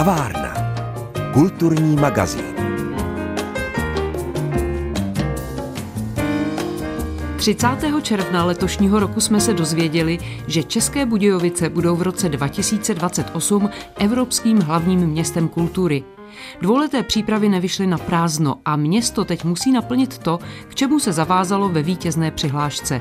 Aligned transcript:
Kavárna. 0.00 0.54
Kulturní 1.32 1.96
magazín. 1.96 2.44
30. 7.36 7.66
června 8.02 8.44
letošního 8.44 9.00
roku 9.00 9.20
jsme 9.20 9.40
se 9.40 9.54
dozvěděli, 9.54 10.18
že 10.46 10.62
České 10.62 11.06
Budějovice 11.06 11.68
budou 11.68 11.96
v 11.96 12.02
roce 12.02 12.28
2028 12.28 13.70
Evropským 13.98 14.60
hlavním 14.60 15.00
městem 15.00 15.48
kultury. 15.48 16.04
Dvouleté 16.60 17.02
přípravy 17.02 17.48
nevyšly 17.48 17.86
na 17.86 17.98
prázdno 17.98 18.56
a 18.64 18.76
město 18.76 19.24
teď 19.24 19.44
musí 19.44 19.72
naplnit 19.72 20.18
to, 20.18 20.38
k 20.68 20.74
čemu 20.74 21.00
se 21.00 21.12
zavázalo 21.12 21.68
ve 21.68 21.82
vítězné 21.82 22.30
přihlášce. 22.30 23.00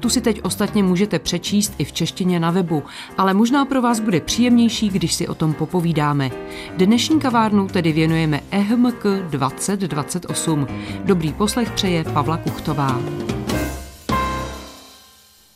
Tu 0.00 0.08
si 0.08 0.20
teď 0.20 0.40
ostatně 0.42 0.82
můžete 0.82 1.18
přečíst 1.18 1.74
i 1.78 1.84
v 1.84 1.92
češtině 1.92 2.40
na 2.40 2.50
webu, 2.50 2.82
ale 3.18 3.34
možná 3.34 3.64
pro 3.64 3.82
vás 3.82 4.00
bude 4.00 4.20
příjemnější, 4.20 4.88
když 4.88 5.14
si 5.14 5.28
o 5.28 5.34
tom 5.34 5.54
popovídáme. 5.54 6.30
Dnešní 6.76 7.20
kavárnu 7.20 7.68
tedy 7.68 7.92
věnujeme 7.92 8.40
EHMK 8.50 9.04
2028. 9.30 10.66
Dobrý 11.04 11.32
poslech 11.32 11.70
přeje 11.70 12.04
Pavla 12.04 12.36
Kuchtová. 12.36 13.00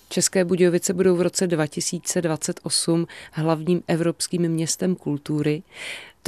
České 0.08 0.44
Budějovice 0.44 0.92
budou 0.92 1.16
v 1.16 1.22
roce 1.22 1.46
2028 1.46 3.06
hlavním 3.32 3.82
evropským 3.86 4.48
městem 4.48 4.96
kultury. 4.96 5.62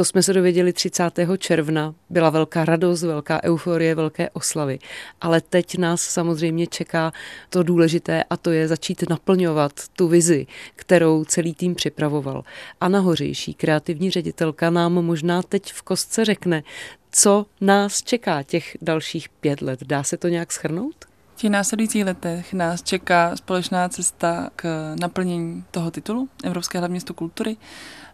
To 0.00 0.04
jsme 0.04 0.22
se 0.22 0.32
dověděli 0.32 0.72
30. 0.72 1.04
června. 1.38 1.94
Byla 2.10 2.30
velká 2.30 2.64
radost, 2.64 3.02
velká 3.02 3.44
euforie, 3.44 3.94
velké 3.94 4.30
oslavy. 4.30 4.78
Ale 5.20 5.40
teď 5.40 5.78
nás 5.78 6.02
samozřejmě 6.02 6.66
čeká 6.66 7.12
to 7.50 7.62
důležité 7.62 8.24
a 8.30 8.36
to 8.36 8.50
je 8.50 8.68
začít 8.68 9.04
naplňovat 9.10 9.72
tu 9.92 10.08
vizi, 10.08 10.46
kterou 10.76 11.24
celý 11.24 11.54
tým 11.54 11.74
připravoval. 11.74 12.44
Anna 12.80 13.00
Hořejší, 13.00 13.54
kreativní 13.54 14.10
ředitelka, 14.10 14.70
nám 14.70 14.92
možná 14.92 15.42
teď 15.42 15.72
v 15.72 15.82
kostce 15.82 16.24
řekne, 16.24 16.62
co 17.10 17.46
nás 17.60 18.02
čeká 18.02 18.42
těch 18.42 18.76
dalších 18.82 19.28
pět 19.28 19.62
let. 19.62 19.80
Dá 19.84 20.02
se 20.02 20.16
to 20.16 20.28
nějak 20.28 20.52
schrnout? 20.52 21.09
V 21.40 21.42
těch 21.42 21.50
následujících 21.50 22.04
letech 22.04 22.52
nás 22.52 22.82
čeká 22.82 23.36
společná 23.36 23.88
cesta 23.88 24.50
k 24.56 24.94
naplnění 25.00 25.64
toho 25.70 25.90
titulu 25.90 26.28
Evropské 26.44 26.78
hlavní 26.78 26.92
město 26.92 27.14
kultury. 27.14 27.56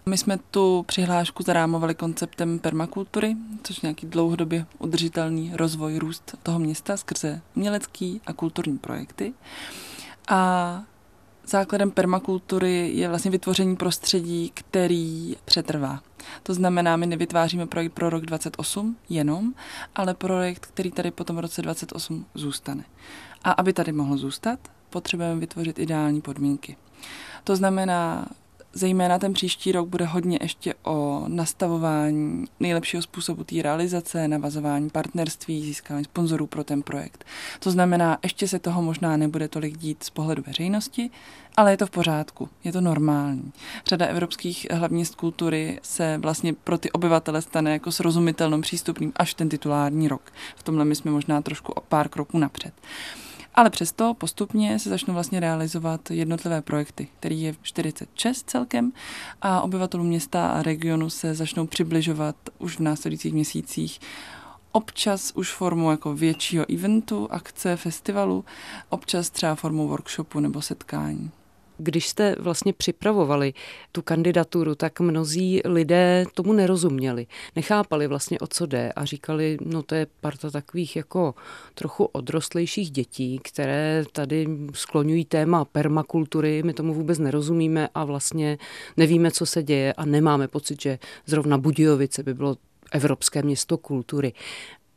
My 0.06 0.18
jsme 0.18 0.38
tu 0.50 0.84
přihlášku 0.86 1.42
zarámovali 1.42 1.94
konceptem 1.94 2.58
permakultury, 2.58 3.36
což 3.62 3.76
je 3.76 3.80
nějaký 3.86 4.06
dlouhodobě 4.06 4.66
udržitelný 4.78 5.52
rozvoj, 5.54 5.98
růst 5.98 6.34
toho 6.42 6.58
města 6.58 6.96
skrze 6.96 7.40
umělecký 7.56 8.20
a 8.26 8.32
kulturní 8.32 8.78
projekty. 8.78 9.32
A 10.28 10.82
základem 11.46 11.90
permakultury 11.90 12.90
je 12.94 13.08
vlastně 13.08 13.30
vytvoření 13.30 13.76
prostředí, 13.76 14.50
který 14.54 15.36
přetrvá. 15.44 16.00
To 16.42 16.54
znamená, 16.54 16.96
my 16.96 17.06
nevytváříme 17.06 17.66
projekt 17.66 17.92
pro 17.92 18.10
rok 18.10 18.26
28 18.26 18.96
jenom, 19.08 19.54
ale 19.94 20.14
projekt, 20.14 20.66
který 20.66 20.90
tady 20.90 21.10
potom 21.10 21.36
v 21.36 21.40
roce 21.40 21.62
28 21.62 22.26
zůstane. 22.34 22.84
A 23.44 23.50
aby 23.50 23.72
tady 23.72 23.92
mohl 23.92 24.16
zůstat, 24.16 24.58
potřebujeme 24.90 25.40
vytvořit 25.40 25.78
ideální 25.78 26.20
podmínky. 26.20 26.76
To 27.44 27.56
znamená 27.56 28.26
Zejména 28.76 29.18
ten 29.18 29.32
příští 29.32 29.72
rok 29.72 29.88
bude 29.88 30.04
hodně 30.04 30.38
ještě 30.42 30.74
o 30.82 31.24
nastavování 31.28 32.44
nejlepšího 32.60 33.02
způsobu 33.02 33.44
té 33.44 33.62
realizace, 33.62 34.28
navazování 34.28 34.90
partnerství, 34.90 35.62
získání 35.62 36.04
sponzorů 36.04 36.46
pro 36.46 36.64
ten 36.64 36.82
projekt. 36.82 37.24
To 37.58 37.70
znamená, 37.70 38.18
ještě 38.22 38.48
se 38.48 38.58
toho 38.58 38.82
možná 38.82 39.16
nebude 39.16 39.48
tolik 39.48 39.76
dít 39.76 40.02
z 40.02 40.10
pohledu 40.10 40.42
veřejnosti, 40.46 41.10
ale 41.56 41.70
je 41.70 41.76
to 41.76 41.86
v 41.86 41.90
pořádku, 41.90 42.48
je 42.64 42.72
to 42.72 42.80
normální. 42.80 43.52
Řada 43.86 44.06
evropských 44.06 44.66
hlavní 44.70 44.96
měst 44.96 45.14
kultury 45.14 45.80
se 45.82 46.18
vlastně 46.18 46.52
pro 46.52 46.78
ty 46.78 46.92
obyvatele 46.92 47.42
stane 47.42 47.72
jako 47.72 47.92
srozumitelným 47.92 48.60
přístupným 48.60 49.12
až 49.16 49.34
ten 49.34 49.48
titulární 49.48 50.08
rok. 50.08 50.32
V 50.56 50.62
tomhle 50.62 50.84
my 50.84 50.94
jsme 50.94 51.10
možná 51.10 51.42
trošku 51.42 51.72
o 51.72 51.80
pár 51.80 52.08
kroků 52.08 52.38
napřed. 52.38 52.72
Ale 53.56 53.70
přesto 53.70 54.14
postupně 54.14 54.78
se 54.78 54.88
začnou 54.88 55.14
vlastně 55.14 55.40
realizovat 55.40 56.10
jednotlivé 56.10 56.62
projekty, 56.62 57.08
který 57.18 57.42
je 57.42 57.54
46 57.62 58.50
celkem 58.50 58.92
a 59.42 59.60
obyvatelům 59.60 60.06
města 60.06 60.48
a 60.48 60.62
regionu 60.62 61.10
se 61.10 61.34
začnou 61.34 61.66
přibližovat 61.66 62.36
už 62.58 62.76
v 62.76 62.80
následujících 62.80 63.32
měsících 63.32 64.00
občas 64.76 65.32
už 65.34 65.52
formou 65.52 65.90
jako 65.90 66.14
většího 66.14 66.64
eventu, 66.74 67.28
akce, 67.32 67.76
festivalu, 67.76 68.44
občas 68.88 69.30
třeba 69.30 69.54
formou 69.54 69.88
workshopu 69.88 70.40
nebo 70.40 70.62
setkání. 70.62 71.30
Když 71.78 72.08
jste 72.08 72.36
vlastně 72.38 72.72
připravovali 72.72 73.54
tu 73.92 74.02
kandidaturu, 74.02 74.74
tak 74.74 75.00
mnozí 75.00 75.60
lidé 75.64 76.24
tomu 76.34 76.52
nerozuměli. 76.52 77.26
Nechápali 77.56 78.06
vlastně, 78.06 78.38
o 78.38 78.46
co 78.46 78.66
jde 78.66 78.92
a 78.92 79.04
říkali, 79.04 79.58
no 79.60 79.82
to 79.82 79.94
je 79.94 80.06
parta 80.20 80.50
takových 80.50 80.96
jako 80.96 81.34
trochu 81.74 82.04
odrostlejších 82.04 82.90
dětí, 82.90 83.40
které 83.42 84.04
tady 84.12 84.46
skloňují 84.74 85.24
téma 85.24 85.64
permakultury, 85.64 86.62
my 86.62 86.72
tomu 86.72 86.94
vůbec 86.94 87.18
nerozumíme 87.18 87.88
a 87.94 88.04
vlastně 88.04 88.58
nevíme, 88.96 89.30
co 89.30 89.46
se 89.46 89.62
děje 89.62 89.92
a 89.92 90.04
nemáme 90.04 90.48
pocit, 90.48 90.82
že 90.82 90.98
zrovna 91.26 91.58
Budějovice 91.58 92.22
by 92.22 92.34
bylo 92.34 92.56
Evropské 92.92 93.42
město 93.42 93.78
kultury. 93.78 94.32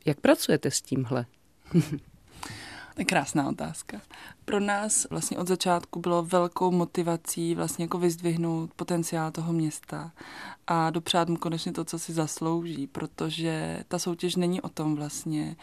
Jak 0.05 0.19
pracujete 0.19 0.71
s 0.71 0.81
tímhle? 0.81 1.25
Krásná 3.05 3.49
otázka. 3.49 4.01
Pro 4.49 4.59
nás 4.59 5.07
vlastně 5.09 5.37
od 5.37 5.47
začátku 5.47 5.99
bylo 5.99 6.23
velkou 6.23 6.71
motivací 6.71 7.55
vlastně 7.55 7.85
jako 7.85 7.97
vyzdvihnout 7.97 8.73
potenciál 8.73 9.31
toho 9.31 9.53
města 9.53 10.11
a 10.67 10.89
dopřát 10.89 11.29
mu 11.29 11.37
konečně 11.37 11.71
to, 11.71 11.85
co 11.85 11.99
si 11.99 12.13
zaslouží, 12.13 12.87
protože 12.87 13.83
ta 13.87 13.99
soutěž 13.99 14.35
není 14.35 14.61
o 14.61 14.69
tom 14.69 14.95
vlastně 14.95 15.55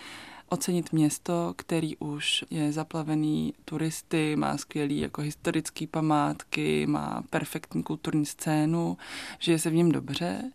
ocenit 0.48 0.92
město, 0.92 1.54
který 1.56 1.96
už 1.96 2.44
je 2.50 2.72
zaplavený 2.72 3.54
turisty, 3.64 4.36
má 4.36 4.56
skvělý 4.56 5.00
jako 5.00 5.22
historické 5.22 5.86
památky, 5.86 6.86
má 6.86 7.22
perfektní 7.30 7.82
kulturní 7.82 8.26
scénu, 8.26 8.96
žije 9.38 9.58
se 9.58 9.70
v 9.70 9.74
něm 9.74 9.92
dobře, 9.92 10.50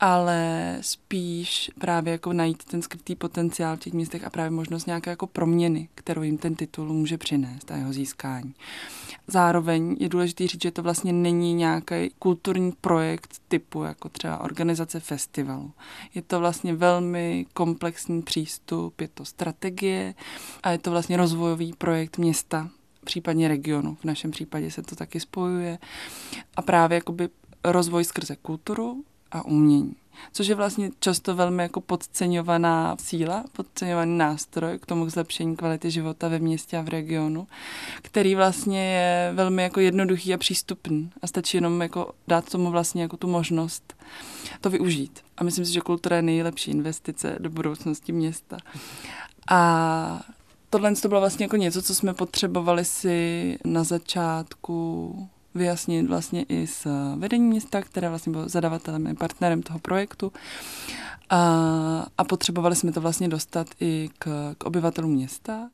ale 0.00 0.78
spíš 0.80 1.70
právě 1.80 2.12
jako 2.12 2.32
najít 2.32 2.64
ten 2.64 2.82
skrytý 2.82 3.14
potenciál 3.14 3.76
v 3.76 3.80
těch 3.80 3.92
městech 3.92 4.24
a 4.24 4.30
právě 4.30 4.50
možnost 4.50 4.86
nějaké 4.86 5.10
jako 5.10 5.26
proměny, 5.26 5.88
kterou 5.94 6.22
jim 6.22 6.38
ten 6.38 6.54
titul 6.54 6.92
může 6.92 7.18
přinést 7.18 7.70
a 7.70 7.76
jeho 7.76 7.92
získání. 7.92 8.54
Zároveň 9.26 9.96
je 10.00 10.08
důležité 10.08 10.46
říct, 10.46 10.62
že 10.62 10.70
to 10.70 10.82
vlastně 10.82 11.12
není 11.12 11.54
nějaký 11.54 12.10
kulturní 12.18 12.72
projekt 12.72 13.36
typu 13.48 13.82
jako 13.82 14.08
třeba 14.08 14.38
organizace 14.38 15.00
festivalu. 15.00 15.72
Je 16.14 16.22
to 16.22 16.40
vlastně 16.40 16.74
velmi 16.74 17.46
komplexní 17.52 18.22
přístup, 18.22 19.00
je 19.00 19.08
to 19.08 19.24
strategie 19.24 20.14
a 20.62 20.70
je 20.70 20.78
to 20.78 20.90
vlastně 20.90 21.16
rozvojový 21.16 21.72
projekt 21.72 22.18
města, 22.18 22.68
případně 23.04 23.48
regionu. 23.48 23.94
V 23.94 24.04
našem 24.04 24.30
případě 24.30 24.70
se 24.70 24.82
to 24.82 24.96
taky 24.96 25.20
spojuje. 25.20 25.78
A 26.56 26.62
právě 26.62 26.94
jakoby 26.94 27.28
rozvoj 27.64 28.04
skrze 28.04 28.36
kulturu, 28.36 29.04
a 29.38 29.44
umění. 29.44 29.94
Což 30.32 30.46
je 30.46 30.54
vlastně 30.54 30.90
často 31.00 31.34
velmi 31.34 31.62
jako 31.62 31.80
podceňovaná 31.80 32.96
síla, 33.00 33.44
podceňovaný 33.52 34.18
nástroj 34.18 34.78
k 34.78 34.86
tomu 34.86 35.10
zlepšení 35.10 35.56
kvality 35.56 35.90
života 35.90 36.28
ve 36.28 36.38
městě 36.38 36.78
a 36.78 36.82
v 36.82 36.88
regionu, 36.88 37.46
který 38.02 38.34
vlastně 38.34 38.94
je 38.94 39.32
velmi 39.34 39.62
jako 39.62 39.80
jednoduchý 39.80 40.34
a 40.34 40.38
přístupný 40.38 41.10
a 41.22 41.26
stačí 41.26 41.56
jenom 41.56 41.80
jako 41.80 42.12
dát 42.28 42.50
tomu 42.50 42.70
vlastně 42.70 43.02
jako 43.02 43.16
tu 43.16 43.28
možnost 43.28 43.94
to 44.60 44.70
využít. 44.70 45.20
A 45.36 45.44
myslím 45.44 45.64
si, 45.64 45.72
že 45.72 45.80
kultura 45.80 46.16
je 46.16 46.22
nejlepší 46.22 46.70
investice 46.70 47.36
do 47.38 47.50
budoucnosti 47.50 48.12
města. 48.12 48.56
A 49.50 50.22
tohle 50.70 50.94
to 50.94 51.08
bylo 51.08 51.20
vlastně 51.20 51.44
jako 51.44 51.56
něco, 51.56 51.82
co 51.82 51.94
jsme 51.94 52.14
potřebovali 52.14 52.84
si 52.84 53.58
na 53.64 53.84
začátku 53.84 55.28
vyjasnit 55.56 56.06
vlastně 56.06 56.44
i 56.48 56.66
s 56.66 56.86
vedením 57.16 57.48
města, 57.48 57.82
které 57.82 58.08
vlastně 58.08 58.32
bylo 58.32 58.48
zadavatelem 58.48 59.06
a 59.06 59.14
partnerem 59.14 59.62
toho 59.62 59.78
projektu. 59.78 60.32
A, 61.30 62.06
a 62.18 62.24
potřebovali 62.24 62.76
jsme 62.76 62.92
to 62.92 63.00
vlastně 63.00 63.28
dostat 63.28 63.66
i 63.80 64.10
k, 64.18 64.54
k 64.58 64.64
obyvatelům 64.64 65.12
města. 65.12 65.68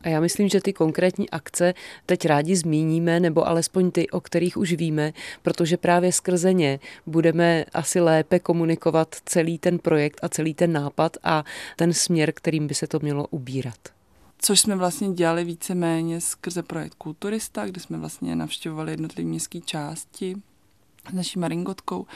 A 0.00 0.08
já 0.08 0.20
myslím, 0.20 0.48
že 0.48 0.60
ty 0.60 0.72
konkrétní 0.72 1.30
akce 1.30 1.74
teď 2.06 2.26
rádi 2.26 2.56
zmíníme, 2.56 3.20
nebo 3.20 3.48
alespoň 3.48 3.90
ty, 3.90 4.10
o 4.10 4.20
kterých 4.20 4.56
už 4.56 4.72
víme, 4.72 5.12
protože 5.42 5.76
právě 5.76 6.12
skrze 6.12 6.52
ně 6.52 6.78
budeme 7.06 7.64
asi 7.74 8.00
lépe 8.00 8.38
komunikovat 8.38 9.16
celý 9.24 9.58
ten 9.58 9.78
projekt 9.78 10.20
a 10.22 10.28
celý 10.28 10.54
ten 10.54 10.72
nápad 10.72 11.16
a 11.22 11.44
ten 11.76 11.92
směr, 11.92 12.32
kterým 12.32 12.66
by 12.66 12.74
se 12.74 12.86
to 12.86 12.98
mělo 13.02 13.26
ubírat 13.26 13.95
což 14.38 14.60
jsme 14.60 14.76
vlastně 14.76 15.12
dělali 15.12 15.44
víceméně 15.44 16.20
skrze 16.20 16.62
projekt 16.62 16.94
Kulturista, 16.94 17.66
kde 17.66 17.80
jsme 17.80 17.98
vlastně 17.98 18.36
navštěvovali 18.36 18.92
jednotlivé 18.92 19.28
městské 19.28 19.60
části 19.60 20.36
s 21.10 21.12
naší 21.12 21.38
maringotkou. 21.38 22.06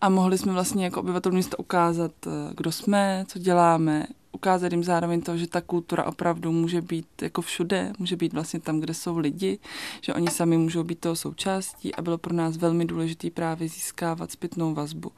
A 0.00 0.08
mohli 0.08 0.38
jsme 0.38 0.52
vlastně 0.52 0.84
jako 0.84 1.00
obyvatel 1.00 1.32
města 1.32 1.58
ukázat, 1.58 2.12
eh, 2.26 2.30
kdo 2.56 2.72
jsme, 2.72 3.24
co 3.28 3.38
děláme, 3.38 4.06
ukázat 4.36 4.72
jim 4.72 4.84
zároveň 4.84 5.20
to, 5.20 5.36
že 5.36 5.46
ta 5.46 5.60
kultura 5.60 6.04
opravdu 6.04 6.52
může 6.52 6.80
být 6.80 7.06
jako 7.22 7.42
všude, 7.42 7.92
může 7.98 8.16
být 8.16 8.32
vlastně 8.32 8.60
tam, 8.60 8.80
kde 8.80 8.94
jsou 8.94 9.18
lidi, 9.18 9.58
že 10.00 10.14
oni 10.14 10.30
sami 10.30 10.56
můžou 10.56 10.84
být 10.84 11.00
toho 11.00 11.16
součástí 11.16 11.94
a 11.94 12.02
bylo 12.02 12.18
pro 12.18 12.34
nás 12.34 12.56
velmi 12.56 12.84
důležité 12.84 13.30
právě 13.30 13.68
získávat 13.68 14.30
zpětnou 14.30 14.74
vazbu 14.74 15.12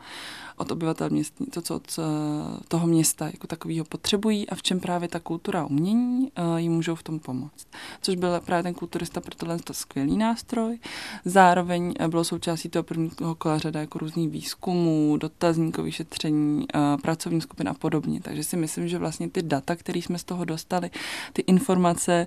od 0.59 0.73
obyvatel 0.73 1.11
městní, 1.11 1.47
to, 1.47 1.63
co 1.63 1.77
od 1.77 1.99
eh, 1.99 2.03
toho 2.69 2.87
města 2.87 3.27
jako 3.27 3.47
takového 3.47 3.85
potřebují 3.85 4.49
a 4.49 4.55
v 4.55 4.63
čem 4.63 4.81
právě 4.81 5.09
ta 5.09 5.21
kultura 5.21 5.65
umění 5.65 6.33
eh, 6.37 6.61
jim 6.61 6.73
můžou 6.73 6.95
v 6.95 7.03
tom 7.03 7.19
pomoct. 7.19 7.67
Což 8.03 8.17
byl 8.17 8.41
právě 8.41 8.63
ten 8.63 8.75
kulturista 8.75 9.21
pro 9.21 9.35
tohle 9.35 9.59
to 9.59 9.75
skvělý 9.75 10.17
nástroj. 10.17 10.79
Zároveň 11.25 11.95
eh, 11.99 12.09
bylo 12.09 12.25
součástí 12.25 12.69
toho 12.69 12.83
prvního 12.83 13.35
kola 13.39 13.59
řada 13.59 13.81
jako 13.81 13.99
různých 13.99 14.31
výzkumů, 14.31 15.17
dotazníkových 15.17 15.95
šetření, 15.95 16.67
pracovní 17.03 17.41
skupin 17.41 17.69
a 17.69 17.75
podobně. 17.75 18.21
Takže 18.21 18.45
si 18.45 18.57
myslím, 18.57 18.89
že 18.89 18.99
vlastně 18.99 19.08
ty 19.33 19.43
data, 19.43 19.77
které 19.77 19.99
jsme 19.99 20.19
z 20.19 20.25
toho 20.25 20.45
dostali, 20.45 20.91
ty 21.33 21.43
informace, 21.47 22.27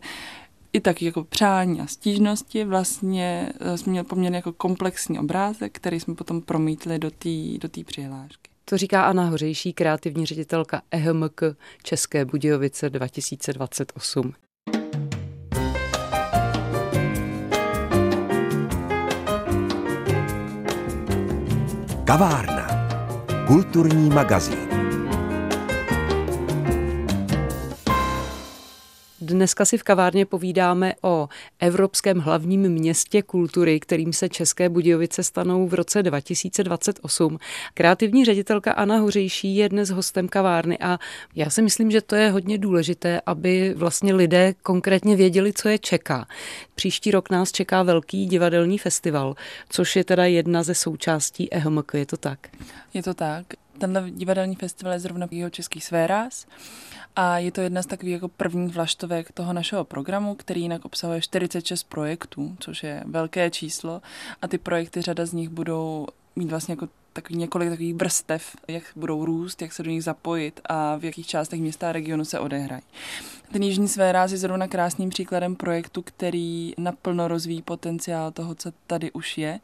i 0.73 0.79
taky 0.79 1.05
jako 1.05 1.23
přání 1.23 1.81
a 1.81 1.87
stížnosti 1.87 2.63
vlastně 2.63 3.49
eh, 3.59 3.77
jsme 3.77 3.91
měli 3.91 4.07
poměrně 4.07 4.35
jako 4.35 4.53
komplexní 4.53 5.19
obrázek, 5.19 5.75
který 5.75 5.99
jsme 5.99 6.15
potom 6.15 6.41
promítli 6.41 6.99
do 6.99 7.11
té 7.11 7.57
do 7.61 7.69
tý 7.69 7.83
přihlášky. 7.83 8.51
To 8.65 8.77
říká 8.77 9.03
Anna 9.03 9.25
Hořejší, 9.25 9.73
kreativní 9.73 10.25
ředitelka 10.25 10.81
EHMK 10.91 11.41
České 11.83 12.25
Budějovice 12.25 12.89
2028. 12.89 14.33
Kavárna. 22.05 22.67
Kulturní 23.47 24.09
magazín. 24.09 24.70
Dneska 29.41 29.65
si 29.65 29.77
v 29.77 29.83
kavárně 29.83 30.25
povídáme 30.25 30.93
o 31.01 31.29
Evropském 31.59 32.19
hlavním 32.19 32.61
městě 32.61 33.21
kultury, 33.21 33.79
kterým 33.79 34.13
se 34.13 34.29
České 34.29 34.69
Budějovice 34.69 35.23
stanou 35.23 35.67
v 35.67 35.73
roce 35.73 36.03
2028. 36.03 37.37
Kreativní 37.73 38.25
ředitelka 38.25 38.71
Anna 38.71 38.97
Hořejší 38.97 39.55
je 39.55 39.69
dnes 39.69 39.89
hostem 39.89 40.27
kavárny 40.27 40.77
a 40.79 40.99
já 41.35 41.49
si 41.49 41.61
myslím, 41.61 41.91
že 41.91 42.01
to 42.01 42.15
je 42.15 42.29
hodně 42.29 42.57
důležité, 42.57 43.21
aby 43.25 43.73
vlastně 43.77 44.13
lidé 44.13 44.53
konkrétně 44.63 45.15
věděli, 45.15 45.53
co 45.53 45.69
je 45.69 45.79
čeká. 45.79 46.27
Příští 46.75 47.11
rok 47.11 47.29
nás 47.29 47.51
čeká 47.51 47.83
velký 47.83 48.25
divadelní 48.25 48.77
festival, 48.77 49.35
což 49.69 49.95
je 49.95 50.03
teda 50.03 50.25
jedna 50.25 50.63
ze 50.63 50.75
součástí 50.75 51.53
EHMK, 51.53 51.93
je 51.93 52.05
to 52.05 52.17
tak? 52.17 52.47
Je 52.93 53.03
to 53.03 53.13
tak. 53.13 53.45
Tenhle 53.77 54.11
divadelní 54.11 54.55
festival 54.55 54.93
je 54.93 54.99
zrovna 54.99 55.27
jeho 55.31 55.49
český 55.49 55.81
sféras 55.81 56.45
a 57.15 57.37
je 57.37 57.51
to 57.51 57.61
jedna 57.61 57.83
z 57.83 57.85
takových 57.85 58.13
jako 58.13 58.27
prvních 58.27 58.75
vlaštovek 58.75 59.31
toho 59.31 59.53
našeho 59.53 59.83
programu, 59.83 60.35
který 60.35 60.61
jinak 60.61 60.85
obsahuje 60.85 61.21
46 61.21 61.83
projektů, 61.83 62.55
což 62.59 62.83
je 62.83 63.03
velké 63.05 63.49
číslo. 63.49 64.01
A 64.41 64.47
ty 64.47 64.57
projekty, 64.57 65.01
řada 65.01 65.25
z 65.25 65.33
nich 65.33 65.49
budou 65.49 66.07
mít 66.35 66.49
vlastně 66.49 66.71
jako 66.71 66.87
takový 67.13 67.39
několik 67.39 67.69
takových 67.69 67.95
vrstev, 67.95 68.55
jak 68.67 68.83
budou 68.95 69.25
růst, 69.25 69.61
jak 69.61 69.73
se 69.73 69.83
do 69.83 69.91
nich 69.91 70.03
zapojit 70.03 70.61
a 70.65 70.95
v 70.97 71.05
jakých 71.05 71.27
částech 71.27 71.61
města 71.61 71.89
a 71.89 71.91
regionu 71.91 72.25
se 72.25 72.39
odehrají. 72.39 72.81
Ten 73.51 73.63
Jižní 73.63 73.87
sféráz 73.87 74.31
je 74.31 74.37
zrovna 74.37 74.67
krásným 74.67 75.09
příkladem 75.09 75.55
projektu, 75.55 76.01
který 76.01 76.73
naplno 76.77 77.27
rozvíjí 77.27 77.61
potenciál 77.61 78.31
toho, 78.31 78.55
co 78.55 78.71
tady 78.87 79.11
už 79.11 79.37
je. 79.37 79.59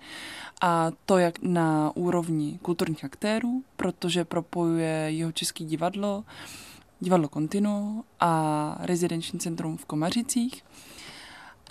A 0.61 0.91
to 1.05 1.17
jak 1.17 1.41
na 1.41 1.91
úrovni 1.95 2.59
kulturních 2.61 3.05
aktérů, 3.05 3.63
protože 3.75 4.25
propojuje 4.25 5.05
jeho 5.07 5.31
český 5.31 5.65
divadlo, 5.65 6.23
divadlo 6.99 7.27
Continu 7.27 8.03
a 8.19 8.75
rezidenční 8.79 9.39
centrum 9.39 9.77
v 9.77 9.85
Komařicích. 9.85 10.63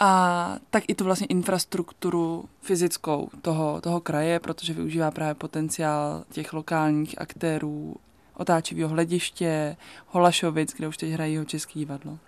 A 0.00 0.56
tak 0.70 0.84
i 0.88 0.94
tu 0.94 1.04
vlastně 1.04 1.26
infrastrukturu 1.26 2.44
fyzickou 2.60 3.28
toho, 3.43 3.81
toho 3.81 4.00
kraje, 4.00 4.40
protože 4.40 4.72
využívá 4.72 5.10
právě 5.10 5.34
potenciál 5.34 6.25
těch 6.32 6.52
lokálních 6.52 7.20
aktérů, 7.20 7.96
otáčivého 8.34 8.88
hlediště, 8.88 9.76
Holašovic, 10.06 10.75
kde 10.75 10.88
už 10.88 10.96
teď 10.96 11.10
hrají 11.10 11.32
jeho 11.32 11.44
český 11.44 11.78
divadlo. 11.78 12.19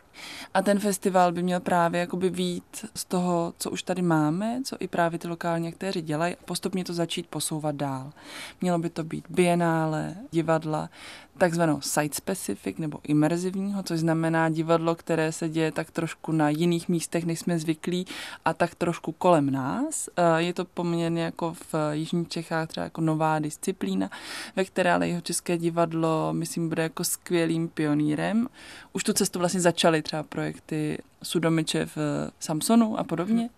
A 0.55 0.62
ten 0.62 0.79
festival 0.79 1.32
by 1.32 1.43
měl 1.43 1.61
právě 1.61 2.00
jakoby 2.00 2.31
vít 2.31 2.85
z 2.94 3.05
toho, 3.05 3.55
co 3.59 3.71
už 3.71 3.82
tady 3.82 4.03
máme, 4.03 4.61
co 4.64 4.76
i 4.81 4.88
právě 4.88 5.19
ty 5.19 5.29
lokální 5.29 5.69
aktéři 5.69 6.03
dělají 6.03 6.35
a 6.35 6.44
postupně 6.44 6.85
to 6.85 6.93
začít 6.93 7.26
posouvat 7.26 7.75
dál. 7.75 8.12
Mělo 8.61 8.79
by 8.79 8.91
to 8.91 9.05
být 9.05 9.25
bienále, 9.29 10.14
divadla, 10.31 10.91
takzvaného 11.38 11.81
site-specific 11.81 12.79
nebo 12.79 12.99
imerzivního, 13.02 13.82
což 13.82 14.00
znamená 14.00 14.49
divadlo, 14.49 14.94
které 14.94 15.32
se 15.32 15.49
děje 15.49 15.73
tak 15.73 15.90
trošku 15.90 16.32
na 16.32 16.49
jiných 16.49 16.88
místech, 16.88 17.25
než 17.25 17.38
jsme 17.38 17.58
zvyklí 17.58 18.06
a 18.44 18.55
tak 18.55 18.75
trošku 18.75 19.12
kolem 19.12 19.50
nás. 19.50 20.08
Je 20.37 20.55
to 20.55 20.64
poměrně 20.64 21.23
jako 21.23 21.55
v 21.73 21.75
Jižních 21.93 22.29
Čechách 22.29 22.69
třeba 22.69 22.85
jako 22.85 23.00
nová 23.00 23.38
disciplína, 23.38 24.11
ve 24.56 24.64
které 24.64 24.93
ale 24.93 25.08
jeho 25.08 25.20
české 25.20 25.58
divadlo, 25.58 26.32
myslím, 26.32 26.69
bude 26.69 26.82
jako 26.82 27.05
skvělým 27.05 27.69
pionýrem. 27.69 28.49
Už 28.93 29.05
tu 29.05 29.12
cestu 29.12 29.38
vlastně 29.38 29.61
začaly 29.61 30.02
třeba 30.02 30.23
projekty 30.23 30.99
Sudomiče 31.23 31.87
v 31.87 31.99
Samsonu 32.40 32.99
a 32.99 33.05
podobně. 33.05 33.50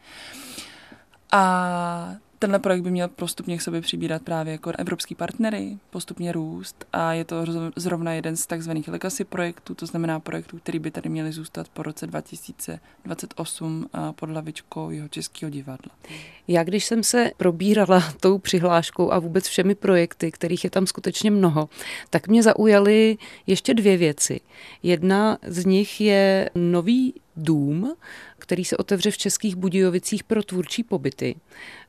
A 1.32 2.14
Tenhle 2.42 2.58
projekt 2.58 2.82
by 2.82 2.90
měl 2.90 3.08
postupně 3.08 3.58
k 3.58 3.62
sobě 3.62 3.80
přibírat 3.80 4.22
právě 4.22 4.52
jako 4.52 4.72
evropský 4.78 5.14
partnery, 5.14 5.78
postupně 5.90 6.32
růst 6.32 6.84
a 6.92 7.12
je 7.12 7.24
to 7.24 7.36
zrovna 7.76 8.12
jeden 8.12 8.36
z 8.36 8.46
takzvaných 8.46 8.88
legacy 8.88 9.24
projektů, 9.24 9.74
to 9.74 9.86
znamená 9.86 10.20
projektů, 10.20 10.58
který 10.58 10.78
by 10.78 10.90
tady 10.90 11.08
měly 11.08 11.32
zůstat 11.32 11.68
po 11.68 11.82
roce 11.82 12.06
2028 12.06 13.88
pod 14.14 14.30
hlavičkou 14.30 14.90
jeho 14.90 15.08
českého 15.08 15.50
divadla. 15.50 15.92
Já 16.48 16.64
když 16.64 16.84
jsem 16.84 17.02
se 17.02 17.30
probírala 17.36 18.02
tou 18.20 18.38
přihláškou 18.38 19.12
a 19.12 19.18
vůbec 19.18 19.48
všemi 19.48 19.74
projekty, 19.74 20.30
kterých 20.30 20.64
je 20.64 20.70
tam 20.70 20.86
skutečně 20.86 21.30
mnoho, 21.30 21.68
tak 22.10 22.28
mě 22.28 22.42
zaujaly 22.42 23.18
ještě 23.46 23.74
dvě 23.74 23.96
věci. 23.96 24.40
Jedna 24.82 25.38
z 25.46 25.64
nich 25.64 26.00
je 26.00 26.50
nový 26.54 27.14
dům, 27.42 27.94
který 28.38 28.64
se 28.64 28.76
otevře 28.76 29.10
v 29.10 29.18
Českých 29.18 29.56
Budějovicích 29.56 30.24
pro 30.24 30.42
tvůrčí 30.42 30.82
pobyty 30.82 31.36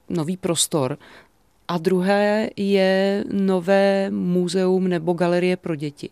nový 0.09 0.37
prostor. 0.37 0.97
A 1.67 1.77
druhé 1.77 2.49
je 2.55 3.23
nové 3.31 4.09
muzeum 4.11 4.87
nebo 4.87 5.13
galerie 5.13 5.57
pro 5.57 5.75
děti. 5.75 6.09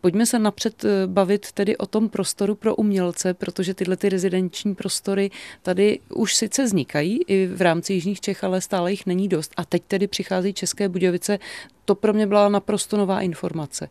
Pojďme 0.00 0.26
se 0.26 0.38
napřed 0.38 0.84
eh, 0.84 1.06
bavit 1.06 1.52
tedy 1.52 1.76
o 1.76 1.86
tom 1.86 2.08
prostoru 2.08 2.54
pro 2.54 2.74
umělce, 2.74 3.34
protože 3.34 3.74
tyhle 3.74 3.96
ty 3.96 4.08
rezidenční 4.08 4.74
prostory 4.74 5.30
tady 5.62 5.98
už 6.14 6.34
sice 6.34 6.64
vznikají 6.64 7.20
i 7.26 7.46
v 7.46 7.60
rámci 7.60 7.92
Jižních 7.92 8.20
Čech, 8.20 8.44
ale 8.44 8.60
stále 8.60 8.90
jich 8.90 9.06
není 9.06 9.28
dost. 9.28 9.52
A 9.56 9.64
teď 9.64 9.82
tedy 9.88 10.06
přichází 10.06 10.52
České 10.52 10.88
Budějovice. 10.88 11.38
To 11.84 11.94
pro 11.94 12.12
mě 12.12 12.26
byla 12.26 12.48
naprosto 12.48 12.96
nová 12.96 13.20
informace. 13.20 13.88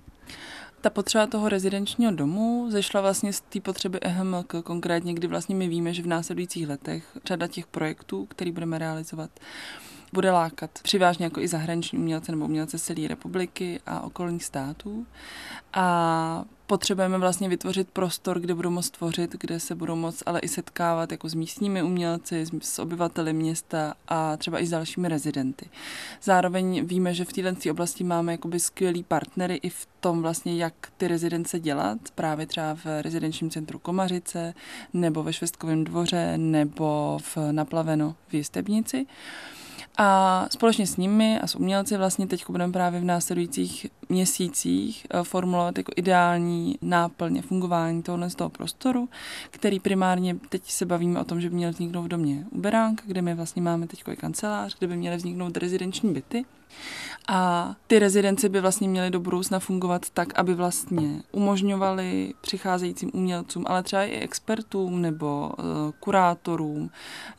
Ta 0.82 0.90
potřeba 0.90 1.28
toho 1.28 1.50
rezidenčního 1.50 2.12
domu 2.12 2.66
zešla 2.70 3.02
vlastně 3.02 3.34
z 3.34 3.42
té 3.42 3.62
potřeby 3.62 4.00
EHMK, 4.02 4.56
konkrétně, 4.64 5.14
kdy 5.14 5.28
vlastně 5.28 5.56
my 5.56 5.68
víme, 5.68 5.94
že 5.94 6.04
v 6.04 6.08
následujících 6.08 6.70
letech 6.70 7.18
řada 7.26 7.48
těch 7.48 7.68
projektů, 7.68 8.26
který 8.26 8.52
budeme 8.52 8.78
realizovat, 8.78 9.30
bude 10.14 10.32
lákat 10.32 10.72
přivážně 10.84 11.26
jako 11.26 11.40
i 11.40 11.48
zahraniční 11.48 12.00
umělce 12.00 12.32
nebo 12.32 12.46
umělce 12.46 12.80
z 12.80 12.84
celé 12.84 13.08
republiky 13.08 13.80
a 13.86 14.02
okolních 14.02 14.44
států. 14.44 15.06
A 15.74 16.46
potřebujeme 16.68 17.18
vlastně 17.18 17.50
vytvořit 17.50 17.88
prostor, 17.90 18.40
kde 18.40 18.54
budou 18.54 18.70
moct 18.70 18.90
tvořit, 18.90 19.36
kde 19.40 19.60
se 19.60 19.76
budou 19.76 19.96
moct 19.96 20.24
ale 20.26 20.40
i 20.40 20.48
setkávat 20.48 21.12
jako 21.12 21.30
s 21.30 21.34
místními 21.34 21.84
umělci, 21.84 22.46
s 22.62 22.80
obyvateli 22.80 23.34
města 23.34 23.94
a 24.08 24.38
třeba 24.38 24.60
i 24.60 24.66
s 24.66 24.70
dalšími 24.70 25.08
rezidenty. 25.08 25.70
Zároveň 26.24 26.86
víme, 26.86 27.14
že 27.14 27.26
v 27.26 27.34
této 27.34 27.72
oblasti 27.72 28.04
máme 28.04 28.32
jakoby 28.32 28.60
skvělý 28.60 29.04
partnery 29.04 29.56
i 29.56 29.70
v 29.70 29.88
tom 30.00 30.22
vlastně, 30.22 30.56
jak 30.56 30.74
ty 30.98 31.08
rezidence 31.08 31.60
dělat, 31.60 31.98
právě 32.16 32.46
třeba 32.46 32.76
v 32.76 33.02
rezidenčním 33.02 33.50
centru 33.50 33.80
Komařice, 33.80 34.54
nebo 34.94 35.24
ve 35.24 35.34
Švestkovém 35.34 35.84
dvoře, 35.84 36.38
nebo 36.38 37.18
v 37.36 37.38
Naplaveno 37.52 38.16
v 38.28 38.34
Jistebnici. 38.34 39.06
A 39.98 40.46
společně 40.50 40.88
s 40.88 40.98
nimi 40.98 41.40
a 41.40 41.48
s 41.48 41.56
umělci 41.56 41.98
vlastně 41.98 42.28
teď 42.28 42.44
budeme 42.50 42.74
právě 42.74 43.00
v 43.00 43.04
následujících 43.04 43.88
měsících 44.10 45.08
eh, 45.10 45.24
formulovat 45.24 45.78
jako 45.78 45.92
ideální 45.96 46.78
náplně 46.82 47.42
fungování 47.42 48.04
tohohle 48.04 48.30
z 48.30 48.36
toho 48.36 48.50
prostoru, 48.50 49.10
který 49.52 49.80
primárně 49.80 50.36
teď 50.50 50.72
se 50.72 50.86
bavíme 50.86 51.20
o 51.20 51.24
tom, 51.24 51.42
že 51.42 51.50
by 51.50 51.56
měl 51.56 51.72
vzniknout 51.72 52.04
v 52.04 52.08
domě 52.08 52.46
Uberánka, 52.52 53.04
kde 53.06 53.22
my 53.22 53.34
vlastně 53.34 53.62
máme 53.62 53.88
teď 53.88 54.04
i 54.12 54.16
kancelář, 54.16 54.78
kde 54.78 54.88
by 54.88 54.98
měly 54.98 55.18
vzniknout 55.18 55.58
rezidenční 55.58 56.14
byty. 56.14 56.46
A 57.28 57.74
ty 57.88 58.00
rezidence 58.00 58.50
by 58.50 58.62
vlastně 58.62 58.90
měly 58.90 59.10
do 59.10 59.20
budoucna 59.20 59.60
fungovat 59.60 60.10
tak, 60.10 60.40
aby 60.40 60.54
vlastně 60.54 61.22
umožňovaly 61.32 62.34
přicházejícím 62.42 63.12
umělcům, 63.14 63.66
ale 63.68 63.84
třeba 63.84 64.04
i 64.04 64.12
expertům 64.12 65.02
nebo 65.02 65.52
uh, 65.58 65.66
kurátorům 66.00 66.90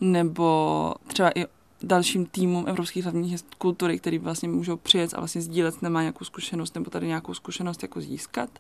nebo 0.00 0.94
třeba 1.06 1.30
i 1.30 1.47
dalším 1.83 2.27
týmům 2.27 2.65
Evropských 2.69 3.05
hlavních 3.05 3.41
kultury, 3.59 3.99
který 3.99 4.19
vlastně 4.19 4.49
můžou 4.49 4.77
přijet 4.77 5.15
a 5.15 5.19
vlastně 5.19 5.43
sdílet, 5.43 5.83
nemá 5.83 6.01
nějakou 6.01 6.25
zkušenost 6.25 6.75
nebo 6.75 6.91
tady 6.91 7.07
nějakou 7.07 7.35
zkušenost 7.35 7.83
jako 7.83 8.01
získat 8.01 8.51